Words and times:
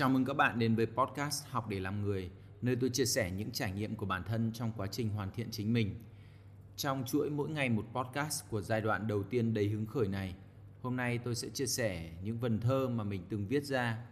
Chào 0.00 0.08
mừng 0.08 0.24
các 0.24 0.34
bạn 0.36 0.58
đến 0.58 0.74
với 0.74 0.86
podcast 0.86 1.46
Học 1.46 1.68
để 1.68 1.80
làm 1.80 2.02
người, 2.02 2.30
nơi 2.62 2.76
tôi 2.76 2.90
chia 2.90 3.04
sẻ 3.04 3.30
những 3.30 3.50
trải 3.50 3.72
nghiệm 3.72 3.96
của 3.96 4.06
bản 4.06 4.22
thân 4.24 4.50
trong 4.54 4.72
quá 4.76 4.86
trình 4.86 5.08
hoàn 5.08 5.30
thiện 5.30 5.48
chính 5.50 5.72
mình. 5.72 5.94
Trong 6.76 7.04
chuỗi 7.06 7.30
mỗi 7.30 7.48
ngày 7.48 7.68
một 7.68 7.84
podcast 7.92 8.44
của 8.50 8.60
giai 8.60 8.80
đoạn 8.80 9.06
đầu 9.06 9.22
tiên 9.22 9.54
đầy 9.54 9.68
hứng 9.68 9.86
khởi 9.86 10.08
này, 10.08 10.34
hôm 10.82 10.96
nay 10.96 11.18
tôi 11.18 11.34
sẽ 11.34 11.48
chia 11.48 11.66
sẻ 11.66 12.12
những 12.24 12.38
vần 12.38 12.60
thơ 12.60 12.88
mà 12.88 13.04
mình 13.04 13.22
từng 13.28 13.46
viết 13.46 13.64
ra. 13.64 14.06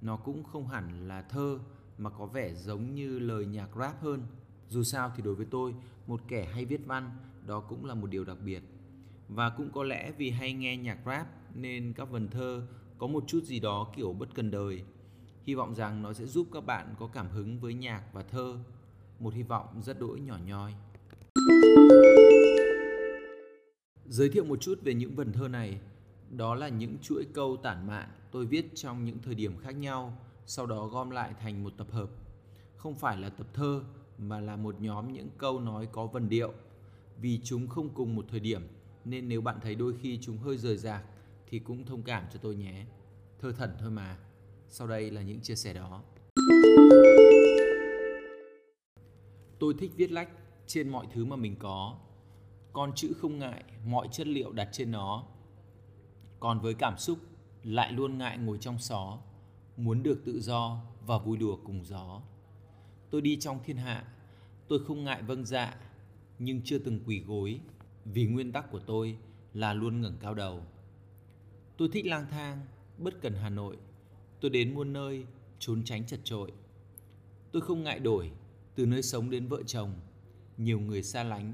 Nó 0.00 0.16
cũng 0.16 0.44
không 0.44 0.68
hẳn 0.68 1.08
là 1.08 1.22
thơ 1.22 1.58
mà 1.98 2.10
có 2.10 2.26
vẻ 2.26 2.54
giống 2.54 2.94
như 2.94 3.18
lời 3.18 3.46
nhạc 3.46 3.68
rap 3.78 4.02
hơn. 4.02 4.26
Dù 4.68 4.82
sao 4.82 5.12
thì 5.16 5.22
đối 5.22 5.34
với 5.34 5.46
tôi, 5.50 5.74
một 6.06 6.20
kẻ 6.28 6.48
hay 6.52 6.64
viết 6.64 6.86
văn, 6.86 7.10
đó 7.46 7.60
cũng 7.60 7.84
là 7.84 7.94
một 7.94 8.10
điều 8.10 8.24
đặc 8.24 8.38
biệt. 8.44 8.62
Và 9.28 9.50
cũng 9.50 9.72
có 9.72 9.82
lẽ 9.82 10.12
vì 10.18 10.30
hay 10.30 10.52
nghe 10.52 10.76
nhạc 10.76 10.98
rap 11.06 11.26
nên 11.54 11.92
các 11.92 12.10
vần 12.10 12.28
thơ 12.28 12.66
có 12.98 13.06
một 13.06 13.24
chút 13.26 13.44
gì 13.44 13.60
đó 13.60 13.92
kiểu 13.96 14.12
bất 14.12 14.34
cần 14.34 14.50
đời. 14.50 14.84
Hy 15.44 15.54
vọng 15.54 15.74
rằng 15.74 16.02
nó 16.02 16.12
sẽ 16.12 16.26
giúp 16.26 16.46
các 16.52 16.66
bạn 16.66 16.94
có 16.98 17.06
cảm 17.06 17.28
hứng 17.28 17.60
với 17.60 17.74
nhạc 17.74 18.02
và 18.12 18.22
thơ. 18.22 18.58
Một 19.18 19.34
hy 19.34 19.42
vọng 19.42 19.82
rất 19.82 20.00
đỗi 20.00 20.20
nhỏ 20.20 20.38
nhoi. 20.46 20.74
Giới 24.06 24.28
thiệu 24.28 24.44
một 24.44 24.60
chút 24.60 24.78
về 24.82 24.94
những 24.94 25.14
vần 25.14 25.32
thơ 25.32 25.48
này. 25.48 25.80
Đó 26.30 26.54
là 26.54 26.68
những 26.68 26.98
chuỗi 27.02 27.24
câu 27.34 27.56
tản 27.56 27.86
mạn 27.86 28.08
tôi 28.30 28.46
viết 28.46 28.70
trong 28.74 29.04
những 29.04 29.18
thời 29.22 29.34
điểm 29.34 29.58
khác 29.58 29.70
nhau, 29.70 30.18
sau 30.46 30.66
đó 30.66 30.86
gom 30.86 31.10
lại 31.10 31.34
thành 31.40 31.64
một 31.64 31.72
tập 31.76 31.86
hợp. 31.90 32.10
Không 32.76 32.94
phải 32.94 33.16
là 33.16 33.28
tập 33.28 33.46
thơ 33.52 33.82
mà 34.18 34.40
là 34.40 34.56
một 34.56 34.80
nhóm 34.80 35.12
những 35.12 35.28
câu 35.38 35.60
nói 35.60 35.88
có 35.92 36.06
vần 36.06 36.28
điệu. 36.28 36.52
Vì 37.20 37.40
chúng 37.44 37.68
không 37.68 37.88
cùng 37.94 38.16
một 38.16 38.24
thời 38.30 38.40
điểm 38.40 38.62
nên 39.04 39.28
nếu 39.28 39.40
bạn 39.40 39.58
thấy 39.62 39.74
đôi 39.74 39.94
khi 40.00 40.18
chúng 40.22 40.38
hơi 40.38 40.56
rời 40.56 40.76
rạc 40.76 41.04
thì 41.46 41.58
cũng 41.58 41.84
thông 41.84 42.02
cảm 42.02 42.24
cho 42.32 42.38
tôi 42.42 42.56
nhé. 42.56 42.86
Thơ 43.40 43.52
thẩn 43.52 43.70
thôi 43.78 43.90
mà. 43.90 44.18
Sau 44.74 44.86
đây 44.86 45.10
là 45.10 45.22
những 45.22 45.40
chia 45.40 45.54
sẻ 45.54 45.74
đó. 45.74 46.02
Tôi 49.58 49.74
thích 49.78 49.90
viết 49.96 50.12
lách 50.12 50.28
trên 50.66 50.88
mọi 50.88 51.06
thứ 51.12 51.24
mà 51.24 51.36
mình 51.36 51.56
có. 51.58 51.98
Con 52.72 52.92
chữ 52.94 53.12
không 53.20 53.38
ngại 53.38 53.64
mọi 53.84 54.08
chất 54.12 54.26
liệu 54.26 54.52
đặt 54.52 54.68
trên 54.72 54.90
nó. 54.90 55.24
Còn 56.40 56.60
với 56.60 56.74
cảm 56.74 56.98
xúc 56.98 57.18
lại 57.62 57.92
luôn 57.92 58.18
ngại 58.18 58.38
ngồi 58.38 58.58
trong 58.58 58.78
xó, 58.78 59.18
muốn 59.76 60.02
được 60.02 60.22
tự 60.24 60.40
do 60.40 60.80
và 61.06 61.18
vui 61.18 61.36
đùa 61.36 61.58
cùng 61.64 61.84
gió. 61.84 62.22
Tôi 63.10 63.20
đi 63.20 63.36
trong 63.36 63.58
thiên 63.64 63.76
hạ, 63.76 64.04
tôi 64.68 64.84
không 64.84 65.04
ngại 65.04 65.22
vâng 65.22 65.44
dạ, 65.44 65.76
nhưng 66.38 66.60
chưa 66.64 66.78
từng 66.78 67.00
quỳ 67.06 67.20
gối, 67.20 67.60
vì 68.04 68.26
nguyên 68.26 68.52
tắc 68.52 68.70
của 68.70 68.80
tôi 68.80 69.18
là 69.54 69.74
luôn 69.74 70.00
ngẩng 70.00 70.16
cao 70.20 70.34
đầu. 70.34 70.60
Tôi 71.76 71.88
thích 71.92 72.06
lang 72.06 72.26
thang, 72.30 72.66
bất 72.98 73.14
cần 73.20 73.34
Hà 73.34 73.48
Nội. 73.50 73.76
Tôi 74.42 74.50
đến 74.50 74.74
muôn 74.74 74.92
nơi, 74.92 75.26
trốn 75.58 75.84
tránh 75.84 76.06
chật 76.06 76.20
trội. 76.24 76.52
Tôi 77.52 77.62
không 77.62 77.82
ngại 77.82 77.98
đổi, 77.98 78.30
từ 78.74 78.86
nơi 78.86 79.02
sống 79.02 79.30
đến 79.30 79.46
vợ 79.46 79.62
chồng. 79.66 79.94
Nhiều 80.56 80.80
người 80.80 81.02
xa 81.02 81.22
lánh, 81.22 81.52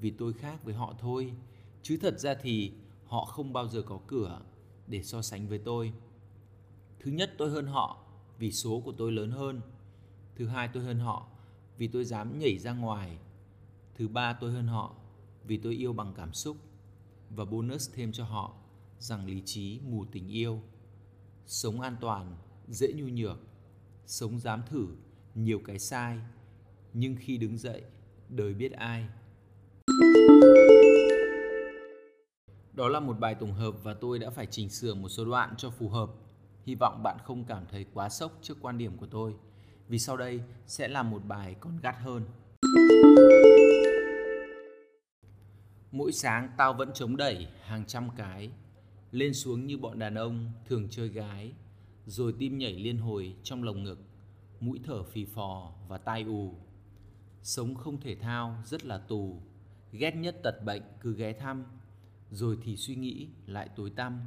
vì 0.00 0.10
tôi 0.10 0.32
khác 0.32 0.64
với 0.64 0.74
họ 0.74 0.94
thôi. 0.98 1.32
Chứ 1.82 1.98
thật 2.00 2.20
ra 2.20 2.34
thì 2.34 2.72
họ 3.06 3.24
không 3.24 3.52
bao 3.52 3.68
giờ 3.68 3.82
có 3.82 4.00
cửa 4.06 4.40
để 4.86 5.02
so 5.02 5.22
sánh 5.22 5.48
với 5.48 5.58
tôi. 5.58 5.92
Thứ 7.00 7.10
nhất 7.10 7.34
tôi 7.38 7.50
hơn 7.50 7.66
họ 7.66 8.04
vì 8.38 8.52
số 8.52 8.80
của 8.84 8.92
tôi 8.92 9.12
lớn 9.12 9.30
hơn. 9.30 9.60
Thứ 10.34 10.46
hai 10.46 10.68
tôi 10.68 10.82
hơn 10.82 10.98
họ 10.98 11.26
vì 11.78 11.88
tôi 11.88 12.04
dám 12.04 12.38
nhảy 12.38 12.58
ra 12.58 12.72
ngoài. 12.72 13.18
Thứ 13.94 14.08
ba 14.08 14.32
tôi 14.32 14.52
hơn 14.52 14.66
họ 14.66 14.94
vì 15.44 15.56
tôi 15.56 15.74
yêu 15.74 15.92
bằng 15.92 16.12
cảm 16.16 16.32
xúc. 16.32 16.56
Và 17.30 17.44
bonus 17.44 17.90
thêm 17.94 18.12
cho 18.12 18.24
họ 18.24 18.56
rằng 18.98 19.26
lý 19.26 19.42
trí 19.44 19.80
mù 19.90 20.04
tình 20.04 20.28
yêu 20.28 20.62
sống 21.46 21.80
an 21.80 21.96
toàn, 22.00 22.36
dễ 22.68 22.92
nhu 22.92 23.08
nhược. 23.08 23.38
Sống 24.06 24.38
dám 24.38 24.62
thử, 24.70 24.86
nhiều 25.34 25.60
cái 25.64 25.78
sai. 25.78 26.18
Nhưng 26.92 27.16
khi 27.20 27.38
đứng 27.38 27.58
dậy, 27.58 27.82
đời 28.28 28.54
biết 28.54 28.72
ai. 28.72 29.08
Đó 32.72 32.88
là 32.88 33.00
một 33.00 33.18
bài 33.18 33.34
tổng 33.34 33.52
hợp 33.52 33.74
và 33.82 33.94
tôi 33.94 34.18
đã 34.18 34.30
phải 34.30 34.46
chỉnh 34.46 34.70
sửa 34.70 34.94
một 34.94 35.08
số 35.08 35.24
đoạn 35.24 35.54
cho 35.58 35.70
phù 35.70 35.88
hợp. 35.88 36.10
Hy 36.64 36.74
vọng 36.74 37.00
bạn 37.02 37.16
không 37.24 37.44
cảm 37.44 37.66
thấy 37.70 37.86
quá 37.94 38.08
sốc 38.08 38.32
trước 38.42 38.56
quan 38.60 38.78
điểm 38.78 38.96
của 38.96 39.06
tôi. 39.06 39.34
Vì 39.88 39.98
sau 39.98 40.16
đây 40.16 40.40
sẽ 40.66 40.88
là 40.88 41.02
một 41.02 41.24
bài 41.24 41.54
còn 41.60 41.78
gắt 41.82 41.96
hơn. 41.98 42.24
Mỗi 45.90 46.12
sáng 46.12 46.50
tao 46.56 46.74
vẫn 46.74 46.90
chống 46.94 47.16
đẩy 47.16 47.48
hàng 47.62 47.84
trăm 47.86 48.08
cái 48.16 48.50
lên 49.10 49.34
xuống 49.34 49.66
như 49.66 49.78
bọn 49.78 49.98
đàn 49.98 50.14
ông 50.14 50.52
thường 50.66 50.88
chơi 50.90 51.08
gái, 51.08 51.52
rồi 52.06 52.34
tim 52.38 52.58
nhảy 52.58 52.72
liên 52.72 52.98
hồi 52.98 53.36
trong 53.42 53.62
lồng 53.62 53.84
ngực, 53.84 53.98
mũi 54.60 54.80
thở 54.84 55.02
phì 55.02 55.24
phò 55.24 55.72
và 55.88 55.98
tai 55.98 56.22
ù. 56.22 56.54
Sống 57.42 57.74
không 57.74 58.00
thể 58.00 58.14
thao 58.14 58.62
rất 58.64 58.84
là 58.84 58.98
tù, 58.98 59.42
ghét 59.92 60.10
nhất 60.10 60.36
tật 60.42 60.64
bệnh 60.64 60.82
cứ 61.00 61.14
ghé 61.14 61.32
thăm, 61.32 61.64
rồi 62.30 62.58
thì 62.62 62.76
suy 62.76 62.94
nghĩ 62.94 63.28
lại 63.46 63.68
tối 63.76 63.90
tăm. 63.90 64.20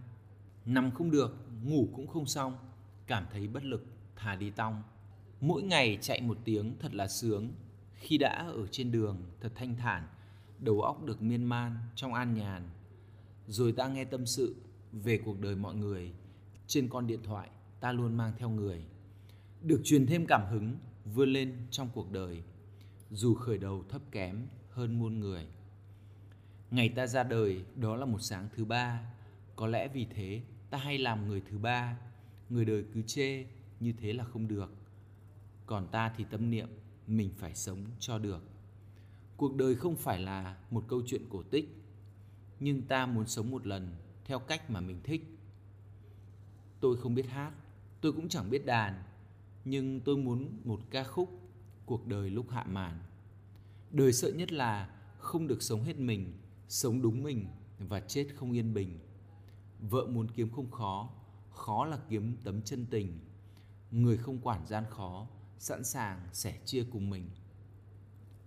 Nằm 0.65 0.91
không 0.91 1.11
được, 1.11 1.37
ngủ 1.63 1.89
cũng 1.95 2.07
không 2.07 2.25
xong, 2.25 2.57
cảm 3.07 3.25
thấy 3.31 3.47
bất 3.47 3.63
lực, 3.63 3.85
thà 4.15 4.35
đi 4.35 4.49
tong. 4.49 4.83
Mỗi 5.41 5.63
ngày 5.63 5.97
chạy 6.01 6.21
một 6.21 6.37
tiếng 6.43 6.75
thật 6.79 6.93
là 6.93 7.07
sướng, 7.07 7.51
khi 7.93 8.17
đã 8.17 8.47
ở 8.47 8.67
trên 8.67 8.91
đường 8.91 9.23
thật 9.41 9.51
thanh 9.55 9.75
thản, 9.77 10.07
đầu 10.59 10.81
óc 10.81 11.03
được 11.03 11.21
miên 11.21 11.43
man 11.43 11.77
trong 11.95 12.13
an 12.13 12.33
nhàn. 12.33 12.69
Rồi 13.47 13.71
ta 13.71 13.87
nghe 13.87 14.05
tâm 14.05 14.25
sự 14.25 14.55
về 14.91 15.19
cuộc 15.25 15.39
đời 15.39 15.55
mọi 15.55 15.75
người, 15.75 16.11
trên 16.67 16.89
con 16.89 17.07
điện 17.07 17.19
thoại 17.23 17.49
ta 17.79 17.91
luôn 17.91 18.17
mang 18.17 18.33
theo 18.37 18.49
người. 18.49 18.83
Được 19.61 19.81
truyền 19.83 20.05
thêm 20.05 20.25
cảm 20.25 20.41
hứng, 20.51 20.77
vươn 21.05 21.33
lên 21.33 21.57
trong 21.71 21.89
cuộc 21.93 22.11
đời. 22.11 22.43
Dù 23.11 23.33
khởi 23.35 23.57
đầu 23.57 23.83
thấp 23.89 24.01
kém 24.11 24.47
hơn 24.69 24.99
muôn 24.99 25.19
người. 25.19 25.47
Ngày 26.71 26.89
ta 26.89 27.07
ra 27.07 27.23
đời, 27.23 27.63
đó 27.75 27.95
là 27.95 28.05
một 28.05 28.19
sáng 28.19 28.49
thứ 28.55 28.65
ba. 28.65 29.13
Có 29.55 29.67
lẽ 29.67 29.87
vì 29.87 30.05
thế, 30.05 30.41
ta 30.69 30.77
hay 30.77 30.97
làm 30.97 31.27
người 31.27 31.41
thứ 31.49 31.57
ba. 31.57 31.99
Người 32.49 32.65
đời 32.65 32.85
cứ 32.93 33.01
chê, 33.01 33.45
như 33.79 33.93
thế 33.97 34.13
là 34.13 34.23
không 34.23 34.47
được. 34.47 34.73
Còn 35.65 35.87
ta 35.87 36.13
thì 36.17 36.25
tâm 36.31 36.49
niệm, 36.49 36.67
mình 37.07 37.29
phải 37.37 37.55
sống 37.55 37.85
cho 37.99 38.19
được. 38.19 38.43
Cuộc 39.37 39.55
đời 39.55 39.75
không 39.75 39.95
phải 39.95 40.19
là 40.19 40.57
một 40.71 40.85
câu 40.87 41.01
chuyện 41.05 41.21
cổ 41.29 41.43
tích, 41.43 41.75
nhưng 42.59 42.81
ta 42.81 43.05
muốn 43.05 43.27
sống 43.27 43.51
một 43.51 43.67
lần 43.67 43.95
theo 44.29 44.39
cách 44.39 44.69
mà 44.69 44.81
mình 44.81 44.99
thích. 45.03 45.37
Tôi 46.79 46.97
không 46.97 47.15
biết 47.15 47.27
hát, 47.27 47.51
tôi 48.01 48.11
cũng 48.11 48.29
chẳng 48.29 48.49
biết 48.49 48.65
đàn, 48.65 49.03
nhưng 49.65 49.99
tôi 49.99 50.17
muốn 50.17 50.61
một 50.63 50.79
ca 50.89 51.03
khúc 51.03 51.29
cuộc 51.85 52.07
đời 52.07 52.29
lúc 52.29 52.49
hạ 52.49 52.63
màn. 52.63 52.99
Đời 53.91 54.13
sợ 54.13 54.31
nhất 54.31 54.51
là 54.51 54.89
không 55.17 55.47
được 55.47 55.61
sống 55.61 55.83
hết 55.83 55.97
mình, 55.97 56.33
sống 56.67 57.01
đúng 57.01 57.23
mình 57.23 57.47
và 57.79 57.99
chết 57.99 58.27
không 58.35 58.51
yên 58.51 58.73
bình. 58.73 58.99
Vợ 59.79 60.05
muốn 60.05 60.27
kiếm 60.35 60.49
không 60.49 60.71
khó 60.71 61.09
khó 61.49 61.85
là 61.85 61.99
kiếm 62.09 62.37
tấm 62.43 62.61
chân 62.61 62.85
tình. 62.89 63.19
Người 63.91 64.17
không 64.17 64.39
quản 64.39 64.67
gian 64.67 64.83
khó, 64.89 65.27
sẵn 65.57 65.83
sàng 65.83 66.29
sẻ 66.33 66.59
chia 66.65 66.83
cùng 66.91 67.09
mình. 67.09 67.29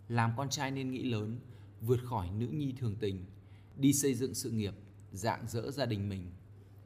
Làm 0.08 0.32
con 0.36 0.50
trai 0.50 0.70
nên 0.70 0.90
nghĩ 0.90 1.02
lớn, 1.02 1.40
vượt 1.80 2.00
khỏi 2.04 2.30
nữ 2.30 2.46
nhi 2.46 2.74
thường 2.78 2.96
tình, 3.00 3.24
đi 3.76 3.92
xây 3.92 4.14
dựng 4.14 4.34
sự 4.34 4.50
nghiệp 4.50 4.74
dạng 5.12 5.48
dỡ 5.48 5.70
gia 5.70 5.86
đình 5.86 6.08
mình. 6.08 6.30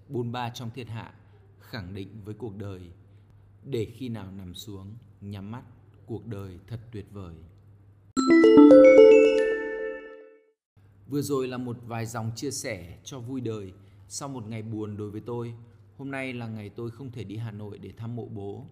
Bôn 0.09 0.33
ba 0.33 0.51
trong 0.51 0.71
thiên 0.71 0.87
hạ 0.87 1.15
khẳng 1.61 1.95
định 1.95 2.09
với 2.25 2.35
cuộc 2.35 2.57
đời, 2.57 2.81
để 3.65 3.85
khi 3.85 4.09
nào 4.09 4.31
nằm 4.31 4.55
xuống, 4.55 4.95
nhắm 5.21 5.51
mắt, 5.51 5.63
cuộc 6.07 6.27
đời 6.27 6.59
thật 6.67 6.81
tuyệt 6.93 7.07
vời. 7.13 7.35
Vừa 11.09 11.23
rồi 11.23 11.49
là 11.49 11.57
một 11.57 11.77
vài 11.87 12.07
dòng 12.07 12.31
chia 12.37 12.51
sẻ 12.51 12.99
cho 13.05 13.21
vui 13.21 13.41
đời 13.41 13.73
sau 14.09 14.29
một 14.29 14.49
ngày 14.49 14.63
buồn 14.63 14.97
đối 14.97 15.11
với 15.11 15.21
tôi. 15.21 15.55
Hôm 15.97 16.11
nay 16.11 16.33
là 16.33 16.49
ngày 16.49 16.69
tôi 16.69 16.91
không 16.91 17.13
thể 17.13 17.25
đi 17.25 17.37
hà 17.37 17.51
nội 17.51 17.79
để 17.79 17.93
thăm 17.97 18.17
mộ 18.17 18.27
bố. 18.27 18.67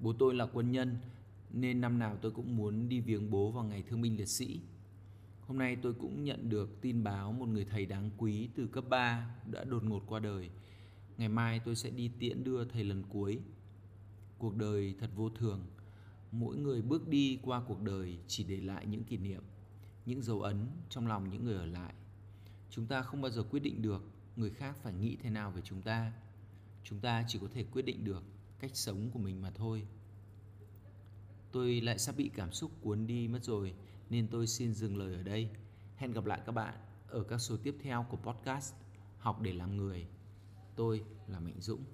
Bố 0.00 0.12
tôi 0.18 0.34
là 0.34 0.46
quân 0.52 0.72
nhân, 0.72 0.98
nên 1.50 1.80
năm 1.80 1.98
nào 1.98 2.16
tôi 2.22 2.32
cũng 2.32 2.56
muốn 2.56 2.88
đi 2.88 3.00
viếng 3.00 3.30
bố 3.30 3.50
vào 3.50 3.64
ngày 3.64 3.82
thương 3.88 4.00
binh 4.02 4.16
liệt 4.16 4.28
sĩ. 4.28 4.60
Hôm 5.48 5.58
nay 5.58 5.76
tôi 5.82 5.94
cũng 5.94 6.24
nhận 6.24 6.48
được 6.48 6.80
tin 6.80 7.04
báo 7.04 7.32
một 7.32 7.48
người 7.48 7.64
thầy 7.64 7.86
đáng 7.86 8.10
quý 8.16 8.48
từ 8.54 8.66
cấp 8.66 8.84
3 8.88 9.34
đã 9.46 9.64
đột 9.64 9.84
ngột 9.84 10.02
qua 10.06 10.20
đời. 10.20 10.50
Ngày 11.18 11.28
mai 11.28 11.60
tôi 11.64 11.76
sẽ 11.76 11.90
đi 11.90 12.10
tiễn 12.18 12.44
đưa 12.44 12.64
thầy 12.64 12.84
lần 12.84 13.02
cuối. 13.08 13.38
Cuộc 14.38 14.56
đời 14.56 14.94
thật 15.00 15.10
vô 15.16 15.30
thường. 15.30 15.66
Mỗi 16.32 16.56
người 16.56 16.82
bước 16.82 17.08
đi 17.08 17.38
qua 17.42 17.62
cuộc 17.68 17.82
đời 17.82 18.18
chỉ 18.26 18.44
để 18.44 18.56
lại 18.60 18.86
những 18.86 19.04
kỷ 19.04 19.16
niệm, 19.16 19.42
những 20.06 20.22
dấu 20.22 20.40
ấn 20.40 20.66
trong 20.88 21.06
lòng 21.06 21.30
những 21.30 21.44
người 21.44 21.56
ở 21.56 21.66
lại. 21.66 21.94
Chúng 22.70 22.86
ta 22.86 23.02
không 23.02 23.20
bao 23.20 23.30
giờ 23.30 23.42
quyết 23.50 23.60
định 23.60 23.82
được 23.82 24.04
người 24.36 24.50
khác 24.50 24.76
phải 24.82 24.92
nghĩ 24.92 25.16
thế 25.22 25.30
nào 25.30 25.50
về 25.50 25.60
chúng 25.64 25.82
ta. 25.82 26.12
Chúng 26.84 27.00
ta 27.00 27.24
chỉ 27.28 27.38
có 27.38 27.48
thể 27.54 27.64
quyết 27.64 27.82
định 27.82 28.04
được 28.04 28.22
cách 28.60 28.70
sống 28.74 29.10
của 29.10 29.18
mình 29.18 29.42
mà 29.42 29.50
thôi. 29.50 29.86
Tôi 31.52 31.80
lại 31.80 31.98
sắp 31.98 32.16
bị 32.16 32.30
cảm 32.34 32.52
xúc 32.52 32.70
cuốn 32.80 33.06
đi 33.06 33.28
mất 33.28 33.44
rồi 33.44 33.74
nên 34.10 34.28
tôi 34.28 34.46
xin 34.46 34.74
dừng 34.74 34.96
lời 34.96 35.14
ở 35.14 35.22
đây. 35.22 35.50
Hẹn 35.96 36.12
gặp 36.12 36.24
lại 36.24 36.40
các 36.46 36.52
bạn 36.52 36.74
ở 37.08 37.22
các 37.22 37.38
số 37.38 37.56
tiếp 37.62 37.76
theo 37.82 38.06
của 38.10 38.16
podcast 38.16 38.74
Học 39.18 39.40
để 39.40 39.52
làm 39.52 39.76
người. 39.76 40.06
Tôi 40.76 41.04
là 41.26 41.40
Mạnh 41.40 41.60
Dũng. 41.60 41.84